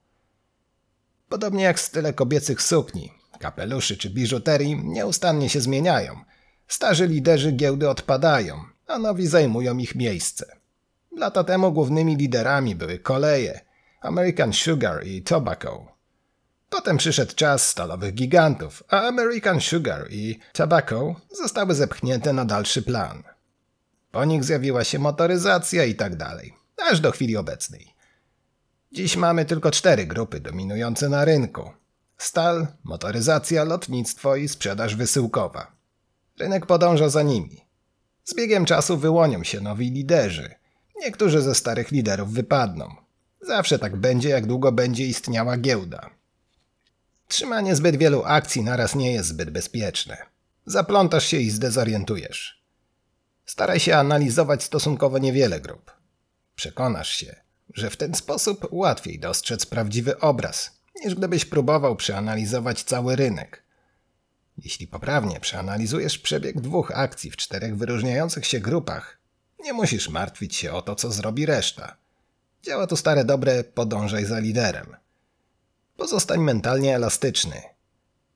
Podobnie 1.28 1.64
jak 1.64 1.80
style 1.80 2.12
kobiecych 2.12 2.62
sukni, 2.62 3.12
kapeluszy 3.38 3.96
czy 3.96 4.10
biżuterii 4.10 4.76
nieustannie 4.84 5.48
się 5.48 5.60
zmieniają. 5.60 6.20
Starzy 6.68 7.06
liderzy 7.06 7.52
giełdy 7.52 7.88
odpadają, 7.88 8.64
a 8.86 8.98
nowi 8.98 9.26
zajmują 9.26 9.78
ich 9.78 9.94
miejsce. 9.94 10.59
Lata 11.16 11.44
temu 11.44 11.72
głównymi 11.72 12.16
liderami 12.16 12.74
były 12.76 12.98
koleje, 12.98 13.60
American 14.00 14.52
Sugar 14.52 15.06
i 15.06 15.22
Tobacco. 15.22 15.86
Potem 16.70 16.96
przyszedł 16.96 17.34
czas 17.34 17.66
stalowych 17.66 18.14
gigantów, 18.14 18.82
a 18.88 19.00
American 19.00 19.60
Sugar 19.60 20.06
i 20.10 20.38
Tobacco 20.52 21.14
zostały 21.42 21.74
zepchnięte 21.74 22.32
na 22.32 22.44
dalszy 22.44 22.82
plan. 22.82 23.22
Po 24.10 24.24
nich 24.24 24.44
zjawiła 24.44 24.84
się 24.84 24.98
motoryzacja 24.98 25.84
i 25.84 25.94
tak 25.94 26.16
dalej, 26.16 26.54
aż 26.90 27.00
do 27.00 27.10
chwili 27.10 27.36
obecnej. 27.36 27.94
Dziś 28.92 29.16
mamy 29.16 29.44
tylko 29.44 29.70
cztery 29.70 30.06
grupy 30.06 30.40
dominujące 30.40 31.08
na 31.08 31.24
rynku: 31.24 31.70
stal, 32.18 32.66
motoryzacja, 32.84 33.64
lotnictwo 33.64 34.36
i 34.36 34.48
sprzedaż 34.48 34.96
wysyłkowa. 34.96 35.72
Rynek 36.38 36.66
podąża 36.66 37.08
za 37.08 37.22
nimi. 37.22 37.66
Z 38.24 38.34
biegiem 38.34 38.64
czasu 38.64 38.96
wyłonią 38.96 39.44
się 39.44 39.60
nowi 39.60 39.90
liderzy. 39.90 40.59
Niektórzy 41.00 41.42
ze 41.42 41.54
starych 41.54 41.90
liderów 41.90 42.32
wypadną. 42.32 42.94
Zawsze 43.40 43.78
tak 43.78 43.96
będzie, 43.96 44.28
jak 44.28 44.46
długo 44.46 44.72
będzie 44.72 45.06
istniała 45.06 45.56
giełda. 45.56 46.10
Trzymanie 47.28 47.76
zbyt 47.76 47.96
wielu 47.96 48.22
akcji 48.24 48.62
naraz 48.62 48.94
nie 48.94 49.12
jest 49.12 49.28
zbyt 49.28 49.50
bezpieczne. 49.50 50.16
Zaplątasz 50.66 51.26
się 51.26 51.36
i 51.36 51.50
zdezorientujesz. 51.50 52.62
Staraj 53.46 53.80
się 53.80 53.96
analizować 53.96 54.62
stosunkowo 54.62 55.18
niewiele 55.18 55.60
grup. 55.60 55.92
Przekonasz 56.54 57.10
się, 57.10 57.36
że 57.74 57.90
w 57.90 57.96
ten 57.96 58.14
sposób 58.14 58.68
łatwiej 58.70 59.18
dostrzec 59.18 59.66
prawdziwy 59.66 60.18
obraz, 60.18 60.80
niż 61.04 61.14
gdybyś 61.14 61.44
próbował 61.44 61.96
przeanalizować 61.96 62.82
cały 62.82 63.16
rynek. 63.16 63.62
Jeśli 64.58 64.86
poprawnie 64.86 65.40
przeanalizujesz 65.40 66.18
przebieg 66.18 66.60
dwóch 66.60 66.90
akcji 66.94 67.30
w 67.30 67.36
czterech 67.36 67.76
wyróżniających 67.76 68.46
się 68.46 68.60
grupach, 68.60 69.19
nie 69.60 69.72
musisz 69.72 70.08
martwić 70.08 70.56
się 70.56 70.72
o 70.72 70.82
to, 70.82 70.94
co 70.94 71.12
zrobi 71.12 71.46
reszta. 71.46 71.96
Działa 72.62 72.86
tu 72.86 72.96
stare 72.96 73.24
dobre 73.24 73.64
podążaj 73.64 74.24
za 74.24 74.38
liderem. 74.38 74.96
Pozostań 75.96 76.40
mentalnie 76.40 76.96
elastyczny. 76.96 77.62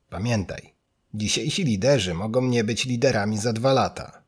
Pamiętaj, 0.09 0.73
dzisiejsi 1.13 1.63
liderzy 1.63 2.13
mogą 2.13 2.41
nie 2.41 2.63
być 2.63 2.85
liderami 2.85 3.37
za 3.37 3.53
dwa 3.53 3.73
lata. 3.73 4.21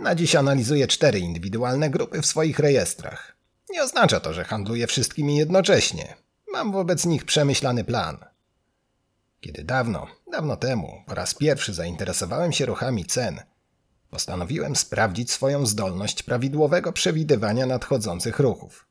Na 0.00 0.14
dziś 0.14 0.34
analizuję 0.34 0.86
cztery 0.86 1.18
indywidualne 1.18 1.90
grupy 1.90 2.22
w 2.22 2.26
swoich 2.26 2.58
rejestrach. 2.58 3.36
Nie 3.70 3.82
oznacza 3.82 4.20
to, 4.20 4.32
że 4.32 4.44
handluję 4.44 4.86
wszystkimi 4.86 5.36
jednocześnie. 5.36 6.16
Mam 6.52 6.72
wobec 6.72 7.04
nich 7.04 7.24
przemyślany 7.24 7.84
plan. 7.84 8.24
Kiedy 9.40 9.64
dawno, 9.64 10.06
dawno 10.32 10.56
temu, 10.56 11.02
po 11.06 11.14
raz 11.14 11.34
pierwszy 11.34 11.74
zainteresowałem 11.74 12.52
się 12.52 12.66
ruchami 12.66 13.04
cen, 13.04 13.40
postanowiłem 14.10 14.76
sprawdzić 14.76 15.30
swoją 15.30 15.66
zdolność 15.66 16.22
prawidłowego 16.22 16.92
przewidywania 16.92 17.66
nadchodzących 17.66 18.38
ruchów. 18.38 18.86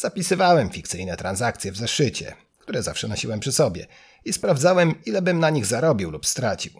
Zapisywałem 0.00 0.70
fikcyjne 0.70 1.16
transakcje 1.16 1.72
w 1.72 1.76
zeszycie, 1.76 2.36
które 2.58 2.82
zawsze 2.82 3.08
nosiłem 3.08 3.40
przy 3.40 3.52
sobie, 3.52 3.86
i 4.24 4.32
sprawdzałem, 4.32 4.94
ile 5.06 5.22
bym 5.22 5.38
na 5.38 5.50
nich 5.50 5.66
zarobił 5.66 6.10
lub 6.10 6.26
stracił. 6.26 6.72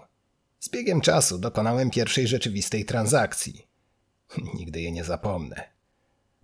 Z 0.61 0.69
biegiem 0.69 1.00
czasu 1.00 1.38
dokonałem 1.38 1.90
pierwszej 1.90 2.28
rzeczywistej 2.28 2.85
transakcji. 2.85 3.66
Nigdy 4.59 4.81
jej 4.81 4.92
nie 4.92 5.05
zapomnę. 5.05 5.75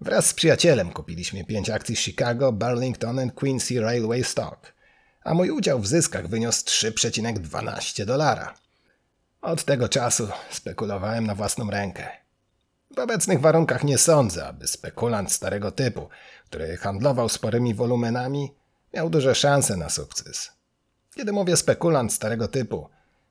Wraz 0.00 0.26
z 0.26 0.34
przyjacielem 0.34 0.92
kupiliśmy 0.92 1.44
pięć 1.44 1.70
akcji 1.70 1.96
Chicago, 1.96 2.52
Burlington 2.52 3.18
and 3.18 3.34
Quincy 3.34 3.80
Railway 3.80 4.24
Stock, 4.24 4.72
a 5.24 5.34
mój 5.34 5.50
udział 5.50 5.80
w 5.80 5.86
zyskach 5.86 6.28
wyniósł 6.28 6.64
3,12 6.64 8.04
dolara. 8.04 8.54
Od 9.42 9.64
tego 9.64 9.88
czasu 9.88 10.28
spekulowałem 10.50 11.26
na 11.26 11.34
własną 11.34 11.70
rękę. 11.70 12.08
W 12.96 12.98
obecnych 12.98 13.40
warunkach 13.40 13.84
nie 13.84 13.98
sądzę, 13.98 14.46
aby 14.46 14.66
spekulant 14.66 15.32
starego 15.32 15.72
typu, 15.72 16.08
który 16.44 16.76
handlował 16.76 17.28
sporymi 17.28 17.74
wolumenami, 17.74 18.54
miał 18.94 19.10
duże 19.10 19.34
szanse 19.34 19.76
na 19.76 19.90
sukces. 19.90 20.50
Kiedy 21.14 21.32
mówię 21.32 21.56
spekulant 21.56 22.12
starego 22.12 22.48
typu, 22.48 22.88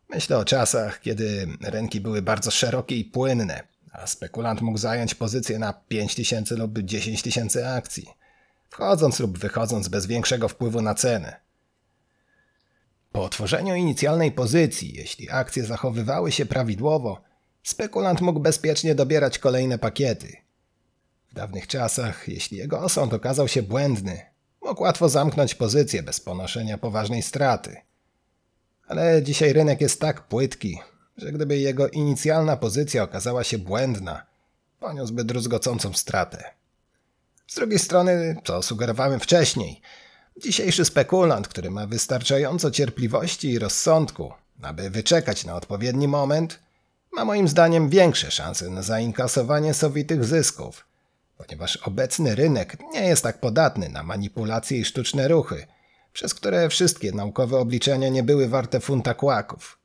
myślę 0.10 0.38
o 0.38 0.46
czasach, 0.46 1.02
kiedy 1.02 1.48
rynki 1.62 2.02
były 2.02 2.22
bardzo 2.22 2.52
szerokie 2.52 2.96
i 2.96 3.06
płynne, 3.06 3.64
a 3.92 4.08
spekulant 4.08 4.62
mógł 4.62 4.78
zająć 4.78 5.16
pozycję 5.16 5.60
na 5.60 5.74
5 5.74 6.16
tysięcy 6.16 6.56
lub 6.58 6.80
10 6.80 7.22
tysięcy 7.22 7.68
akcji, 7.68 8.10
wchodząc 8.70 9.20
lub 9.20 9.38
wychodząc 9.38 9.88
bez 9.88 10.06
większego 10.06 10.48
wpływu 10.48 10.82
na 10.82 10.96
cenę. 10.96 11.49
Po 13.12 13.24
otworzeniu 13.24 13.76
inicjalnej 13.76 14.32
pozycji, 14.32 14.94
jeśli 14.94 15.30
akcje 15.30 15.66
zachowywały 15.66 16.32
się 16.32 16.46
prawidłowo, 16.46 17.22
spekulant 17.64 18.22
mógł 18.22 18.40
bezpiecznie 18.40 18.96
dobierać 18.96 19.40
kolejne 19.40 19.78
pakiety. 19.78 20.38
W 21.32 21.34
dawnych 21.34 21.68
czasach, 21.68 22.28
jeśli 22.28 22.58
jego 22.58 22.80
osąd 22.80 23.14
okazał 23.14 23.48
się 23.48 23.64
błędny, 23.64 24.22
mógł 24.62 24.84
łatwo 24.84 25.10
zamknąć 25.10 25.56
pozycję 25.56 26.04
bez 26.04 26.20
ponoszenia 26.20 26.78
poważnej 26.78 27.22
straty. 27.22 27.78
Ale 28.88 29.24
dzisiaj 29.24 29.54
rynek 29.54 29.82
jest 29.82 30.02
tak 30.02 30.28
płytki, 30.28 30.80
że 31.18 31.32
gdyby 31.32 31.58
jego 31.58 31.90
inicjalna 31.90 32.58
pozycja 32.58 33.04
okazała 33.04 33.44
się 33.44 33.58
błędna, 33.58 34.26
poniósłby 34.80 35.24
druzgocącą 35.24 35.94
stratę. 35.94 36.44
Z 37.48 37.56
drugiej 37.56 37.80
strony, 37.80 38.42
co 38.44 38.62
sugerowałem 38.62 39.20
wcześniej, 39.20 39.82
dzisiejszy 40.40 40.86
spekulant, 40.86 41.48
który 41.48 41.72
ma 41.72 41.88
wystarczająco 41.88 42.72
cierpliwości 42.72 43.50
i 43.50 43.60
rozsądku, 43.60 44.34
aby 44.62 44.90
wyczekać 44.90 45.46
na 45.46 45.56
odpowiedni 45.56 46.08
moment, 46.08 46.60
ma 47.12 47.26
moim 47.26 47.48
zdaniem 47.48 47.90
większe 47.90 48.32
szanse 48.32 48.70
na 48.70 48.82
zainkasowanie 48.82 49.74
sowitych 49.74 50.26
zysków– 50.26 50.86
ponieważ 51.40 51.78
obecny 51.78 52.36
rynek 52.36 52.78
nie 52.94 53.02
jest 53.02 53.24
tak 53.24 53.40
podatny 53.40 53.90
na 53.90 54.04
manipulacje 54.04 54.78
i 54.78 54.86
sztuczne 54.86 55.28
ruchy, 55.28 55.66
przez 56.14 56.34
które 56.34 56.70
wszystkie 56.70 57.12
naukowe 57.12 57.58
obliczenia 57.58 58.10
nie 58.10 58.24
były 58.24 58.48
warte 58.48 58.80
funta 58.80 59.14
kłaków. 59.14 59.80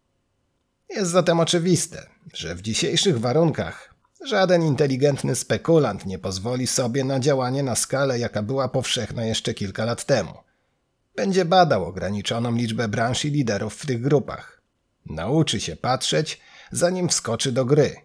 Jest 0.88 1.10
zatem 1.10 1.40
oczywiste, 1.40 2.06
że 2.32 2.54
w 2.54 2.62
dzisiejszych 2.62 3.20
warunkach 3.20 3.93
żaden 4.26 4.62
inteligentny 4.62 5.34
spekulant 5.34 6.06
nie 6.06 6.18
pozwoli 6.18 6.66
sobie 6.66 7.04
na 7.04 7.20
działanie 7.20 7.62
na 7.62 7.74
skalę, 7.74 8.18
jaka 8.18 8.42
była 8.42 8.68
powszechna 8.68 9.24
jeszcze 9.24 9.54
kilka 9.54 9.84
lat 9.84 10.04
temu. 10.04 10.34
Będzie 11.16 11.44
badał 11.44 11.84
ograniczoną 11.84 12.54
liczbę 12.54 12.88
branż 12.88 13.24
i 13.24 13.30
liderów 13.30 13.74
w 13.74 13.86
tych 13.86 14.00
grupach. 14.00 14.62
Nauczy 15.06 15.60
się 15.60 15.76
patrzeć, 15.76 16.40
zanim 16.72 17.08
wskoczy 17.08 17.52
do 17.52 17.64
gry. 17.64 17.96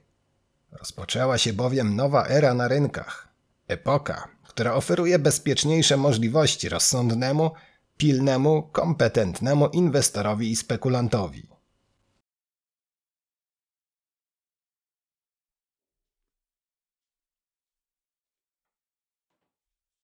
Rozpoczęła 0.71 1.37
się 1.37 1.53
bowiem 1.53 1.95
nowa 1.95 2.27
era 2.27 2.53
na 2.53 2.67
rynkach. 2.67 3.27
Epoka, 3.67 4.27
która 4.43 4.73
oferuje 4.73 5.19
bezpieczniejsze 5.19 5.97
możliwości 5.97 6.69
rozsądnemu, 6.69 7.51
pilnemu, 7.97 8.63
kompetentnemu 8.71 9.67
inwestorowi 9.67 10.51
i 10.51 10.55
spekulantowi. 10.55 11.58